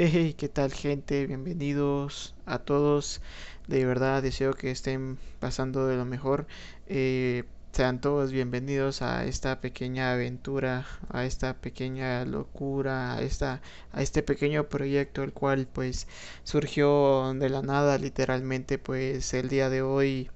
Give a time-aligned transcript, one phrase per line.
[0.00, 1.26] Hey, ¿qué tal gente?
[1.26, 3.20] Bienvenidos a todos.
[3.66, 6.46] De verdad deseo que estén pasando de lo mejor.
[6.86, 7.42] Eh,
[7.72, 13.60] sean todos bienvenidos a esta pequeña aventura, a esta pequeña locura, a, esta,
[13.90, 16.06] a este pequeño proyecto el cual pues
[16.44, 20.30] surgió de la nada literalmente pues el día de hoy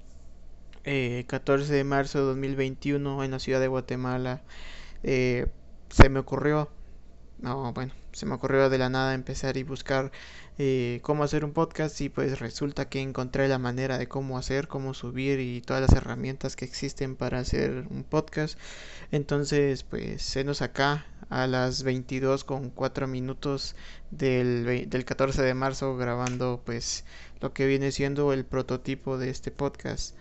[0.83, 4.41] 14 eh, de marzo de 2021 en la ciudad de Guatemala
[5.03, 5.47] eh,
[5.89, 6.69] se me ocurrió
[7.43, 10.13] no, bueno, se me ocurrió de la nada empezar y buscar
[10.57, 14.69] eh, cómo hacer un podcast y pues resulta que encontré la manera de cómo hacer,
[14.69, 18.57] cómo subir y todas las herramientas que existen para hacer un podcast.
[19.11, 23.75] Entonces, pues, senos acá a las 22 con 4 minutos
[24.09, 27.03] del, del 14 de marzo grabando pues
[27.41, 30.15] lo que viene siendo el prototipo de este podcast.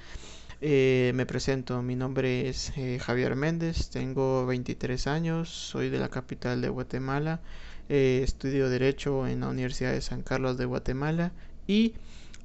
[0.65, 6.09] Eh, me presento, mi nombre es eh, Javier Méndez, tengo 23 años, soy de la
[6.09, 7.41] capital de Guatemala,
[7.89, 11.33] eh, estudio Derecho en la Universidad de San Carlos de Guatemala
[11.67, 11.95] y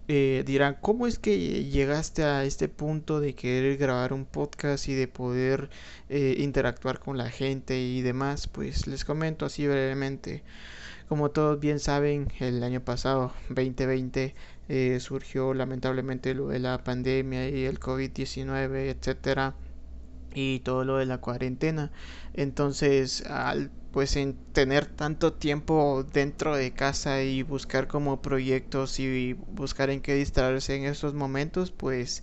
[0.07, 5.07] dirán, ¿cómo es que llegaste a este punto de querer grabar un podcast y de
[5.07, 5.69] poder
[6.09, 8.47] interactuar con la gente y demás?
[8.47, 10.43] Pues les comento así brevemente.
[11.09, 14.33] Como todos bien saben, el año pasado, 2020,
[14.69, 19.55] eh, surgió lamentablemente lo de la pandemia y el COVID-19, etcétera,
[20.33, 21.91] y todo lo de la cuarentena.
[22.33, 29.33] Entonces, al pues en tener tanto tiempo dentro de casa y buscar como proyectos y
[29.33, 32.21] buscar en qué distraerse en estos momentos, pues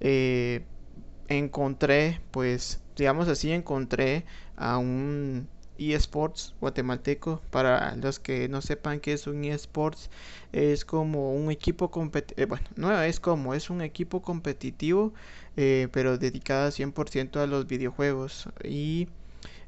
[0.00, 0.62] eh,
[1.28, 4.24] encontré, pues digamos así, encontré
[4.56, 5.48] a un
[5.80, 7.40] eSports guatemalteco.
[7.50, 10.10] Para los que no sepan qué es un eSports,
[10.52, 15.12] es como un equipo competitivo, eh, bueno, no es como, es un equipo competitivo,
[15.56, 18.48] eh, pero dedicado 100% a los videojuegos.
[18.64, 19.08] Y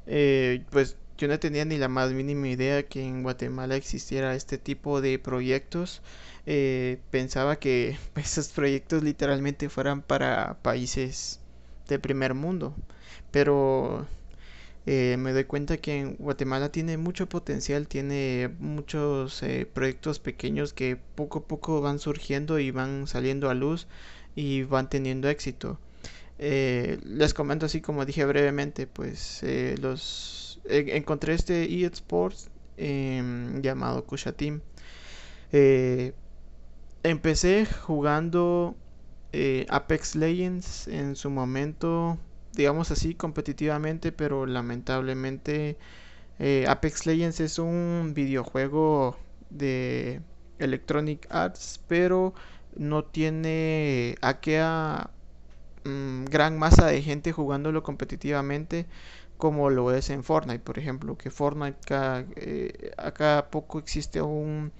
[0.07, 4.57] eh, pues yo no tenía ni la más mínima idea que en Guatemala existiera este
[4.57, 6.01] tipo de proyectos.
[7.11, 11.39] pensaba que esos proyectos literalmente fueran para países
[11.87, 12.75] de primer mundo.
[13.31, 14.07] Pero
[14.85, 20.73] eh, me doy cuenta que en Guatemala tiene mucho potencial, tiene muchos eh, proyectos pequeños
[20.73, 23.87] que poco a poco van surgiendo y van saliendo a luz
[24.35, 25.79] y van teniendo éxito.
[26.37, 29.41] Eh, les comento así como dije brevemente, pues
[29.79, 34.61] los encontré este eSports em, llamado Kusha Team.
[37.03, 38.75] empecé jugando
[39.69, 42.17] Apex Legends en su momento
[42.53, 45.77] digamos así, competitivamente, pero lamentablemente
[46.39, 49.17] eh, Apex Legends es un videojuego
[49.49, 50.21] de
[50.59, 52.33] Electronic Arts, pero
[52.75, 55.09] no tiene aquella
[55.85, 58.87] mm, gran masa de gente jugándolo competitivamente
[59.37, 64.71] como lo es en Fortnite, por ejemplo, que Fortnite acá, eh, acá poco existe un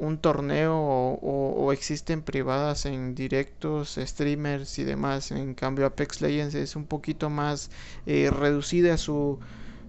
[0.00, 5.30] un torneo o, existen privadas en directos, streamers y demás.
[5.30, 7.70] En cambio Apex Legends es un poquito más
[8.06, 9.38] eh, reducida su,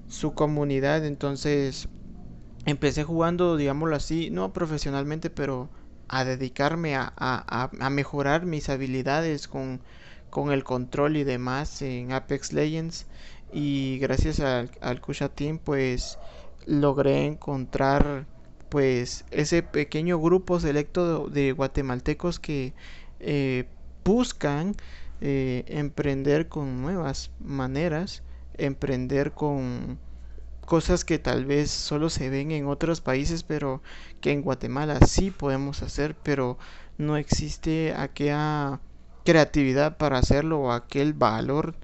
[0.09, 1.05] su comunidad.
[1.05, 1.87] Entonces
[2.65, 5.69] empecé jugando, digámoslo así, no profesionalmente, pero
[6.09, 9.79] a dedicarme a, a, mejorar mis habilidades con,
[10.29, 13.07] con, el control y demás en Apex Legends.
[13.53, 16.19] Y gracias al, al Kusha Team pues
[16.65, 18.25] logré encontrar
[18.71, 22.73] pues ese pequeño grupo selecto de guatemaltecos que
[23.19, 23.65] eh,
[24.05, 24.75] buscan
[25.19, 28.23] eh, emprender con nuevas maneras,
[28.57, 29.99] emprender con
[30.65, 33.81] cosas que tal vez solo se ven en otros países, pero
[34.21, 36.57] que en Guatemala sí podemos hacer, pero
[36.97, 38.79] no existe aquella
[39.25, 41.75] creatividad para hacerlo o aquel valor,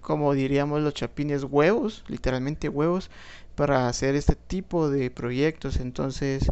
[0.00, 3.10] como diríamos los chapines, huevos, literalmente huevos,
[3.54, 5.78] para hacer este tipo de proyectos.
[5.78, 6.50] Entonces,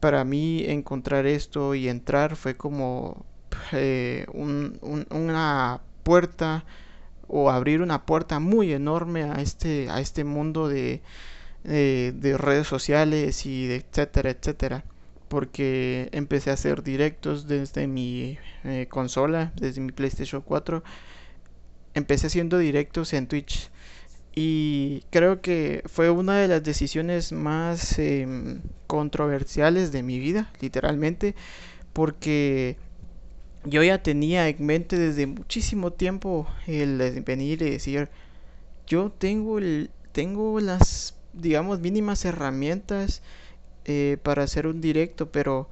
[0.00, 3.24] para mí encontrar esto y entrar fue como
[3.72, 6.64] eh, una puerta
[7.28, 11.02] o abrir una puerta muy enorme a este, a este mundo de,
[11.64, 14.84] de, redes sociales y de etcétera, etcétera.
[15.28, 20.82] Porque empecé a hacer directos desde mi eh, consola, desde mi PlayStation 4.
[21.94, 23.70] Empecé haciendo directos en Twitch
[24.34, 31.34] y creo que fue una de las decisiones más em, controversiales de mi vida, literalmente,
[31.92, 32.76] porque
[33.64, 38.08] yo ya tenía en mente desde muchísimo tiempo el venir y decir,
[38.86, 43.22] yo tengo, el, tengo las, digamos, mínimas herramientas
[43.84, 45.68] eh, para hacer un directo, pero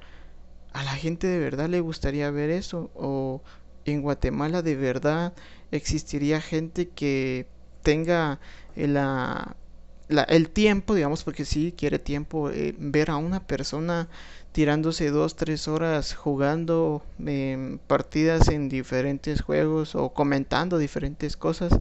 [0.73, 3.41] a la gente de verdad le gustaría ver eso, o
[3.85, 5.33] en Guatemala de verdad
[5.71, 7.47] existiría gente que
[7.83, 8.39] tenga
[8.75, 14.09] la, el tiempo, digamos, porque sí quiere tiempo, eh, ver a una persona
[14.51, 21.79] tirándose dos, tres horas jugando em, partidas en diferentes juegos o comentando diferentes cosas.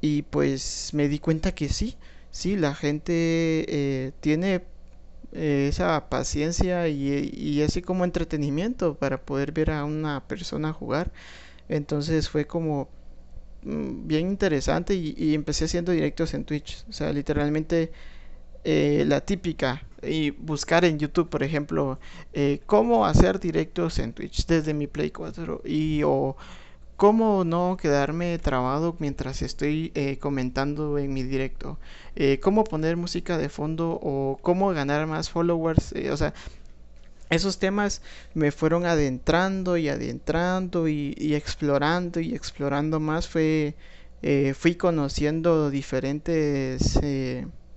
[0.00, 1.96] Y pues me di cuenta que sí,
[2.30, 3.12] sí, la gente
[3.68, 4.64] eh, tiene
[5.32, 11.12] eh, esa paciencia y, y así como entretenimiento para poder ver a una persona jugar.
[11.68, 12.88] Entonces fue como
[13.62, 16.84] bien interesante y, empecé haciendo directos en Twitch.
[16.88, 17.92] O sea, literalmente
[18.64, 21.98] eh, la típica y buscar en YouTube, por ejemplo,
[22.32, 26.36] eh, cómo hacer directos en Twitch desde mi Play 4 y o
[26.96, 31.78] cómo no quedarme trabado mientras estoy eh, comentando en mi directo,
[32.42, 36.34] cómo poner música de fondo o cómo ganar más followers, o sea,
[37.34, 38.02] esos temas
[38.34, 43.28] me fueron adentrando y adentrando y, explorando y explorando más.
[43.28, 43.74] Fue,
[44.54, 46.98] fui conociendo diferentes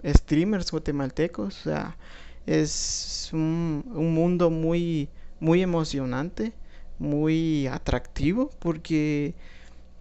[0.06, 1.60] streamers guatemaltecos.
[1.60, 1.98] O sea,
[2.46, 5.10] es un, mundo muy,
[5.40, 6.54] muy emocionante,
[7.00, 9.36] muy atractivo, porque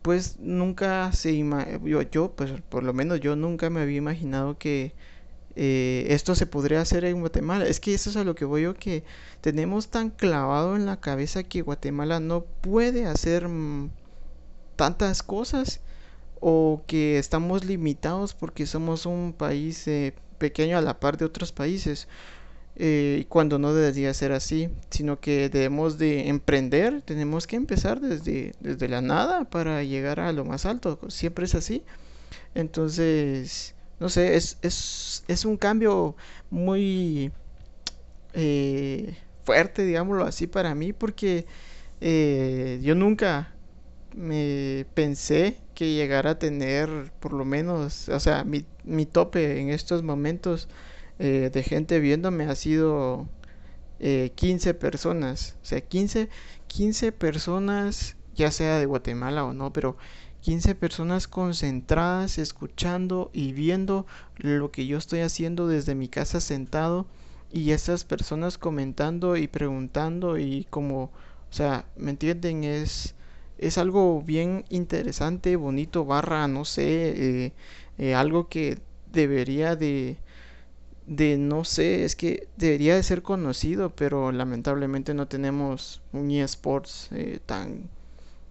[0.03, 1.37] pues nunca se
[1.85, 4.93] yo, yo, pues por lo menos yo nunca me había imaginado que
[5.57, 7.67] eh, esto se podría hacer en Guatemala.
[7.67, 9.05] Es que eso es a lo que voy yo, que
[9.41, 13.91] tenemos tan clavado en la cabeza que Guatemala no puede hacer mm,
[14.77, 15.81] tantas cosas
[16.41, 21.53] o que estamos limitados porque somos un país eh, pequeño a la par de otros
[21.53, 22.09] países
[22.77, 28.53] eh, cuando no debería ser así sino que debemos de emprender tenemos que empezar desde,
[28.61, 31.83] desde la nada para llegar a lo más alto siempre es así
[32.55, 33.75] entonces
[34.05, 36.15] no sé es, es, es un cambio
[36.51, 37.33] muy
[38.35, 41.47] eh, fuerte digámoslo así para mí porque
[42.83, 43.55] yo nunca
[44.15, 49.71] me pensé que llegara a tener por lo menos, o sea, mi, mi tope en
[49.71, 50.69] estos momentos
[51.19, 53.27] eh, de gente viéndome ha sido
[54.01, 56.29] eh, 15 personas, o sea, 15,
[56.69, 59.97] 15 personas, ya sea de Guatemala o no, pero
[60.45, 64.07] 15 personas concentradas, escuchando y viendo
[64.37, 67.07] lo que yo estoy haciendo desde mi casa sentado
[67.51, 71.11] y esas personas comentando y preguntando y como, o
[71.51, 72.63] sea, ¿me entienden?
[72.65, 73.15] Es
[73.59, 77.53] es algo bien interesante, bonito, barra, no sé, eh,
[77.99, 78.79] eh, algo que
[79.13, 80.19] debería de,
[81.07, 87.09] de, no sé, es que debería de ser conocido, pero lamentablemente no tenemos un eSports
[87.13, 87.89] eh, tan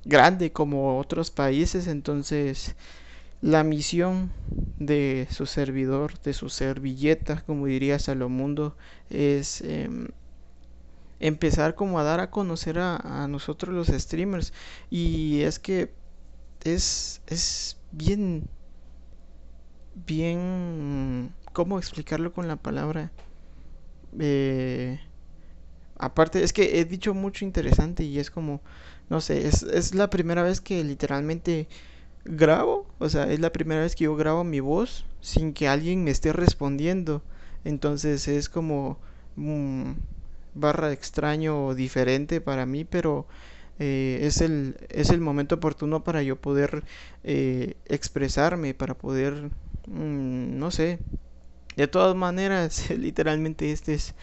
[0.06, 2.76] grande como otros países, entonces
[3.42, 4.32] la misión
[4.80, 8.76] de su servidor, de su servilleta, como diría Salomundo,
[9.10, 10.08] es em,
[11.20, 14.54] empezar como a dar a conocer a, nosotros los streamers.
[14.90, 15.94] Y es que
[16.64, 18.48] es, es bien,
[20.06, 23.12] bien, ¿cómo explicarlo con la palabra?
[24.20, 25.00] Eh,
[25.98, 28.62] aparte, es que he dicho mucho interesante y es como,
[29.10, 31.68] no sé, es, es la primera vez que literalmente
[32.26, 36.04] grabo, o sea, es la primera vez que yo grabo mi voz sin que alguien
[36.04, 37.22] me esté respondiendo.
[37.66, 39.00] Entonces es como...
[39.36, 39.94] Mm,
[40.56, 43.26] barra extraño o diferente para mí, pero
[43.80, 46.84] eh, es, el, es el momento oportuno para yo poder
[47.24, 49.50] eh, expresarme, para poder,
[49.88, 51.00] mm, no sé,
[51.76, 54.14] de todas maneras, literalmente este es,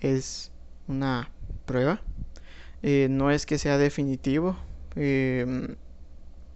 [0.00, 0.50] es
[0.88, 1.30] una
[1.66, 2.00] prueba,
[2.82, 4.56] eh, no es que sea definitivo,
[4.96, 5.76] em,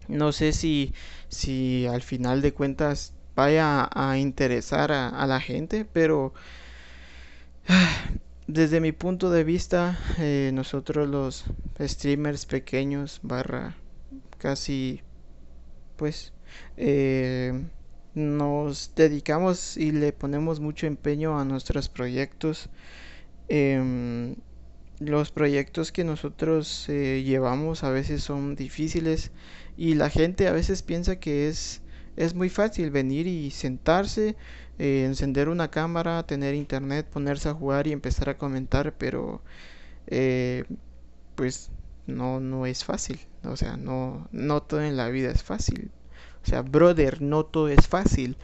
[0.08, 0.94] no sé si,
[1.28, 6.34] si al final de cuentas vaya a interesar a, la gente, pero
[8.46, 11.44] desde mi punto de vista, eh, nosotros los
[11.80, 13.76] streamers pequeños, barra
[14.38, 15.00] casi,
[15.96, 16.32] pues,
[16.76, 17.64] eh,
[18.14, 22.68] nos dedicamos y le ponemos mucho empeño a nuestros proyectos.
[23.48, 24.36] Em,
[25.06, 29.30] los proyectos que nosotros eh, llevamos a veces son difíciles
[29.76, 31.82] y la gente a veces piensa que es,
[32.16, 34.36] es muy fácil venir y sentarse
[34.78, 39.42] eh, encender una cámara, tener internet, ponerse a jugar y empezar a comentar, pero
[40.06, 40.64] eh,
[41.34, 41.70] pues
[42.06, 43.20] no, no es fácil.
[43.44, 45.90] O sea, no, no todo en la vida es fácil.
[46.44, 48.36] O sea, brother, no todo es fácil.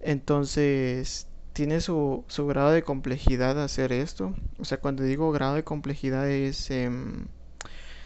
[0.00, 1.26] Entonces,
[1.60, 4.34] tiene su, su grado de complejidad hacer esto.
[4.58, 7.26] O sea, cuando digo grado de complejidad es em,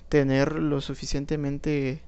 [0.08, 2.02] tener lo suficientemente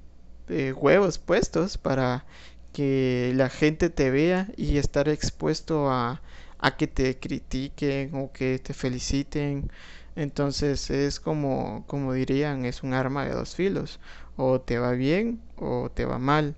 [0.49, 2.25] eh, huevos puestos para
[2.73, 6.21] que la gente te vea y estar expuesto a,
[6.59, 9.71] a que te critiquen o que te feliciten.
[10.17, 14.01] Entonces es como, como dirían, es un arma de dos filos.
[14.35, 16.55] O te va bien o te va mal.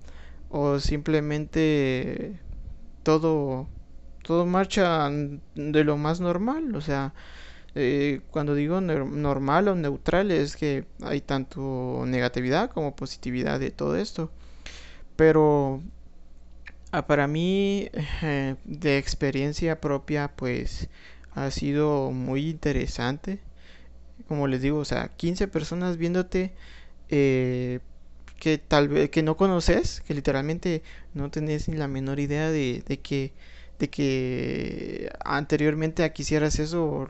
[0.49, 2.39] O simplemente
[3.03, 3.67] todo,
[4.29, 5.09] todo marcha
[5.55, 7.15] de lo más normal, o sea,
[7.73, 13.95] eh, cuando digo normal o neutral es que hay tanto negatividad como positividad de todo
[13.95, 14.29] esto.
[15.15, 15.81] Pero
[16.91, 17.89] ah, para mí,
[18.21, 20.89] eh, de experiencia propia, pues
[21.31, 23.39] ha sido muy interesante.
[24.27, 26.53] Como les digo, o sea, 15 personas viéndote
[27.09, 27.79] eh,
[28.39, 30.83] que tal vez que no conoces, que literalmente
[31.13, 33.33] no tenés ni la menor idea de, de que
[33.79, 37.09] de que anteriormente a quisieras eso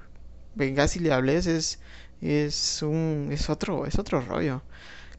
[0.56, 1.80] vengas y le hables es
[2.22, 4.62] es un es otro es otro rollo.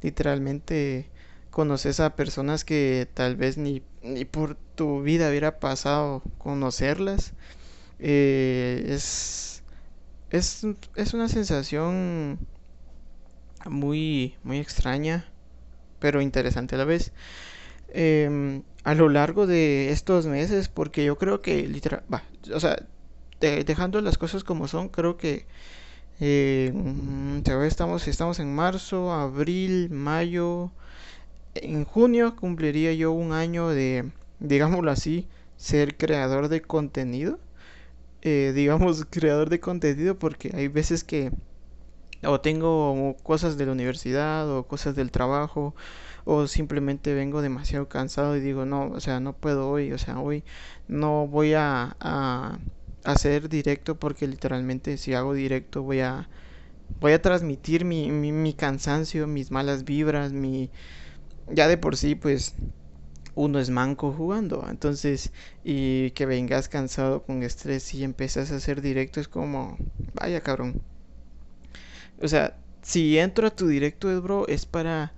[0.03, 1.11] Literalmente
[1.51, 7.35] conoces a personas que tal vez ni, ni por tu vida hubiera pasado conocerlas.
[8.01, 9.63] Eh, es,
[10.31, 10.67] es,
[10.97, 12.39] es una sensación
[13.69, 15.27] muy, muy extraña,
[15.99, 17.13] pero interesante a la vez.
[17.91, 22.23] Em, a lo largo de estos meses, porque yo creo que literal, va,
[22.55, 22.79] o sea,
[23.41, 25.47] dejando las cosas como son, creo que
[26.21, 30.71] eh, mm, estamos, estamos en marzo, abril, mayo,
[31.55, 34.11] en junio cumpliría yo un año de,
[34.41, 37.39] digámoslo así, ser creador de contenido.
[38.23, 41.33] Eh, digamos, creador de contenido porque hay veces que
[42.25, 45.75] o tengo cosas de la universidad o cosas del trabajo
[46.25, 50.21] o simplemente vengo demasiado cansado y digo no o sea no puedo hoy o sea
[50.21, 50.45] hoy
[50.89, 52.59] no voy a, a
[53.05, 56.29] hacer directo porque literalmente si hago directo voy a
[57.01, 60.71] voy a transmitir mi, mi, mi cansancio mis malas vibras mi
[61.49, 62.55] ya de por sí pues
[63.35, 64.67] uno es manco jugando.
[64.71, 65.33] Entonces,
[65.65, 69.77] y que vengas cansado con estrés y empiezas a hacer directo es como,
[70.15, 70.83] vaya cabrón.
[72.21, 75.13] O sea, si entro a tu directo, bro, es para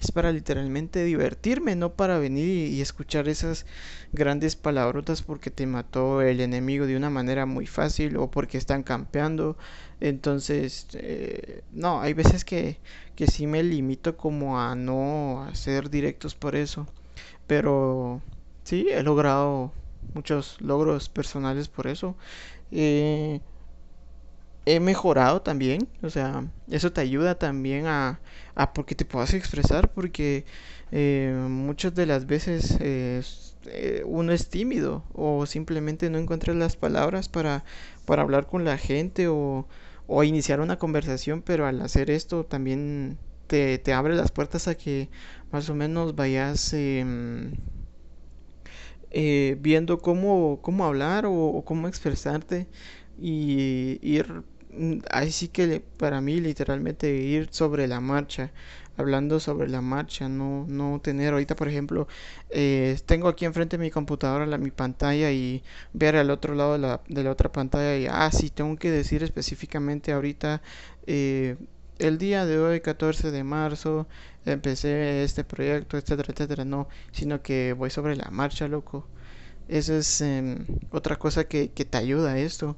[0.00, 3.66] es para literalmente divertirme, no para venir y, escuchar esas
[4.12, 8.82] grandes palabrotas porque te mató el enemigo de una manera muy fácil o porque están
[8.82, 9.56] campeando.
[10.00, 12.78] Entonces, eh, no, hay veces que,
[13.14, 16.86] que sí me limito como a no hacer directos por eso.
[17.46, 18.22] Pero
[18.64, 19.72] sí, he logrado
[20.14, 22.16] muchos logros personales por eso.
[22.70, 23.40] Eh,
[24.66, 28.20] he mejorado también, o sea, eso te ayuda también a,
[28.54, 30.44] a porque te puedas expresar, porque
[30.92, 33.22] eh, muchas de las veces eh,
[34.06, 37.64] uno es tímido o simplemente no encuentra las palabras para,
[38.04, 39.66] para hablar con la gente o,
[40.06, 44.76] o iniciar una conversación, pero al hacer esto también te, te abre las puertas a
[44.76, 45.08] que
[45.52, 47.52] más o menos vayas em,
[49.10, 52.66] eh, viendo cómo, cómo hablar o, cómo expresarte
[53.18, 54.42] y ir
[54.76, 58.52] mm, ahí sí que para mí literalmente ir sobre la marcha
[58.96, 62.08] hablando sobre la marcha no no tener ahorita por ejemplo
[62.50, 66.78] eh, tengo aquí enfrente de mi computadora mi pantalla y ver al otro lado de
[66.78, 70.62] la, de la otra pantalla y ah sí tengo que decir específicamente ahorita
[71.06, 71.56] eh,
[71.98, 74.06] el día de hoy, 14 de marzo,
[74.44, 79.06] empecé este proyecto, etcétera, etcétera, no, sino que voy sobre la marcha, loco.
[79.68, 82.76] Esa es em, otra cosa que, que te ayuda a esto.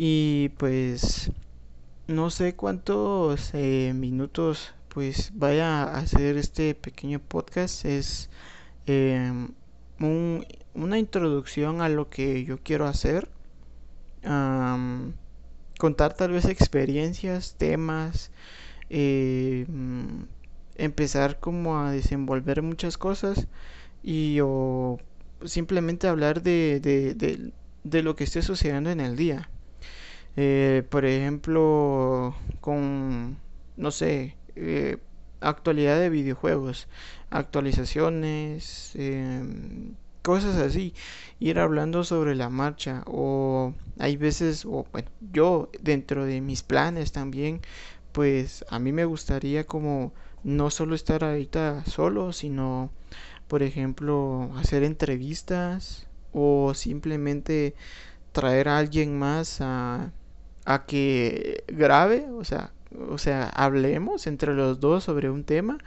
[0.00, 1.32] Y pues
[2.06, 7.84] no sé cuántos eh, minutos pues vaya a hacer este pequeño podcast.
[7.84, 8.30] Es
[8.86, 9.48] em,
[9.98, 13.28] un, una introducción a lo que yo quiero hacer
[15.80, 18.30] contar tal vez experiencias, temas,
[18.90, 19.66] eh,
[20.76, 23.48] empezar como a desenvolver muchas cosas
[24.04, 24.98] y o
[25.44, 27.52] simplemente hablar de, de,
[27.82, 29.48] de, lo que esté sucediendo en el día.
[30.40, 33.38] Eh, por ejemplo, con,
[33.76, 34.98] no sé, eh,
[35.40, 36.86] actualidad de videojuegos,
[37.30, 40.94] actualizaciones, em, cosas así,
[41.40, 47.10] ir hablando sobre la marcha o hay veces, o bueno, yo dentro de mis planes
[47.10, 47.60] también,
[48.12, 50.12] pues a mí me gustaría como
[50.44, 52.90] no solo estar ahorita solo, sino
[53.48, 57.74] por ejemplo hacer entrevistas o simplemente
[58.32, 60.12] traer a alguien más a,
[60.68, 62.72] a que grabe, o sea,
[63.08, 65.78] o sea, hablemos entre los dos sobre un tema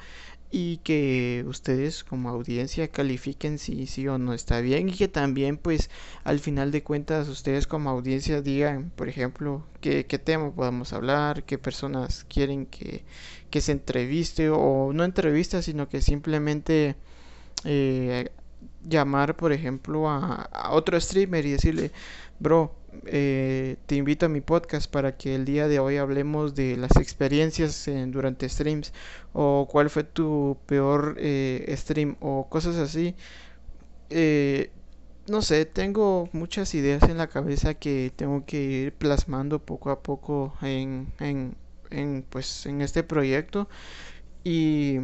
[0.49, 5.57] y que ustedes como audiencia califiquen si sí o no está bien y que también
[5.57, 5.91] pues
[6.23, 11.43] al final de cuentas ustedes como audiencia digan por ejemplo qué, qué tema podemos hablar
[11.43, 13.03] qué personas quieren que,
[13.49, 16.95] que se entreviste o no entrevista sino que simplemente
[17.65, 18.29] eh,
[18.87, 21.91] llamar por ejemplo a, otro streamer y decirle
[22.39, 22.75] bro
[23.05, 26.91] eh, te invito a mi podcast para que el día de hoy hablemos de las
[26.97, 28.91] experiencias durante streams
[29.33, 33.15] o cuál fue tu peor eh, stream o cosas así.
[34.09, 34.71] Eh,
[35.27, 40.03] no sé, tengo muchas ideas en la cabeza que tengo que ir plasmando poco a
[40.03, 41.55] poco en, en
[42.29, 43.69] pues en este proyecto
[44.43, 44.97] y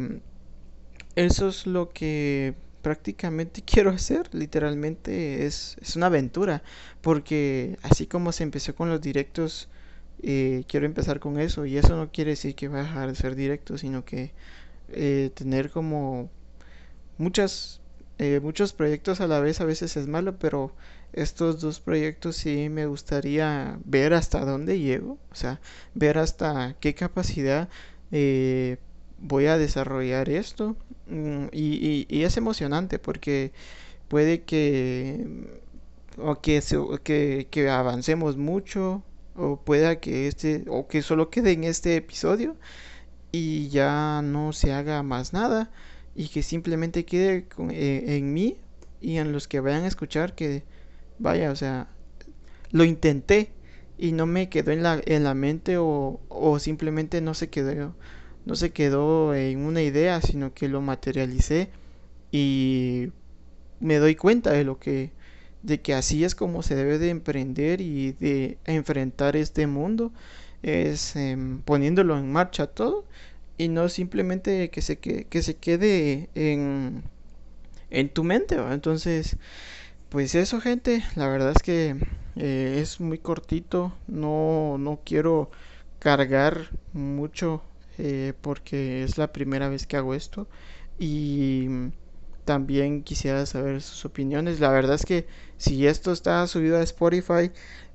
[1.14, 6.62] eso es lo que prácticamente quiero hacer, literalmente es, es una aventura,
[7.00, 9.68] porque así como se empezó con los directos,
[10.22, 13.14] eh, quiero empezar con eso, y eso no quiere decir que va a dejar de
[13.16, 14.32] ser directo, sino que
[14.90, 16.30] eh, tener como
[17.18, 17.80] muchas,
[18.18, 20.74] eh, muchos proyectos a la vez a veces es malo, pero
[21.12, 25.60] estos dos proyectos sí me gustaría ver hasta dónde llego, o sea,
[25.94, 27.68] ver hasta qué capacidad
[28.12, 28.78] eh,
[29.18, 30.76] voy a desarrollar esto
[31.08, 33.52] mm, y, es emocionante porque
[34.08, 35.26] puede que
[36.18, 36.62] o que,
[37.04, 39.02] que, que avancemos mucho
[39.36, 42.56] o pueda que este o que solo quede en este episodio
[43.32, 45.70] y ya no se haga más nada
[46.14, 48.56] y que simplemente quede eh, en mí
[49.00, 50.64] y en los que vayan a escuchar que
[51.18, 51.88] vaya o sea
[52.72, 53.52] lo intenté
[53.98, 57.94] y no me quedó en la, en la mente o, o simplemente no se quedó
[58.48, 61.70] no se quedó en una idea, sino que lo materialicé
[62.32, 63.10] y
[63.80, 65.12] me doy cuenta de lo que
[65.62, 70.12] de que así es como se debe de emprender y de enfrentar este mundo.
[70.62, 73.04] Es em, poniéndolo en marcha todo
[73.58, 77.04] y no simplemente que se, que, que se quede en,
[77.90, 79.36] en tu mente entonces
[80.10, 81.96] pues eso gente la verdad es que
[82.36, 85.50] eh, es muy cortito no no quiero
[86.00, 87.62] cargar mucho
[87.98, 90.48] eh, porque es la primera vez que hago esto
[90.98, 91.68] y
[92.44, 94.60] también quisiera saber sus opiniones.
[94.60, 95.26] La verdad es que
[95.58, 97.50] si esto está subido a Spotify,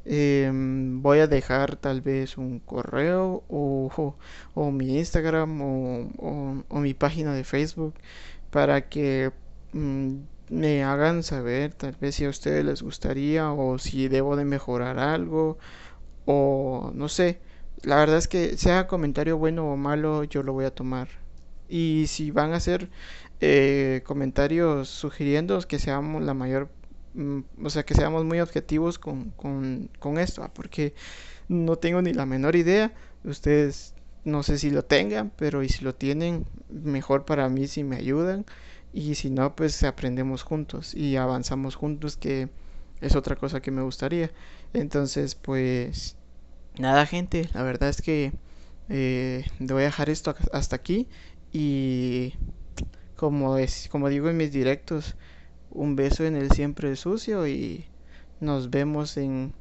[0.05, 4.15] em, voy a dejar tal vez un correo o,
[4.53, 7.95] o, mi Instagram o, o, mi página de Facebook
[8.51, 9.31] para que
[9.73, 10.17] mm,
[10.49, 14.99] me hagan saber tal vez si a ustedes les gustaría o si debo de mejorar
[14.99, 15.57] algo
[16.25, 17.39] o no sé
[17.83, 21.09] la verdad es que sea comentario bueno o malo, yo lo voy a tomar.
[21.69, 22.89] Y si van a hacer
[23.41, 26.69] eh, comentarios sugiriendo que seamos la mayor,
[27.13, 30.93] mm, o sea, que seamos muy objetivos con, con, con esto, ah, porque
[31.47, 32.93] no tengo ni la menor idea.
[33.23, 33.93] Ustedes
[34.25, 37.97] no sé si lo tengan, pero y si lo tienen, mejor para mí si me
[37.97, 38.45] ayudan.
[38.93, 42.49] Y si no, pues aprendemos juntos y avanzamos juntos, que
[43.01, 44.31] es otra cosa que me gustaría.
[44.73, 46.15] Entonces, pues
[46.77, 48.33] nada gente, la verdad es que
[48.89, 51.07] eh, voy a dejar esto hasta aquí
[51.51, 52.33] y
[53.15, 55.15] como, es, como digo en mis directos,
[55.71, 57.85] un beso en el siempre sucio y
[58.39, 59.53] nos vemos en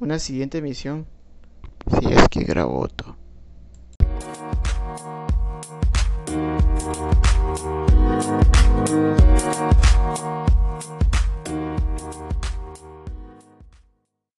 [0.00, 1.06] una siguiente emisión.
[2.00, 3.16] Si es que grabo otro.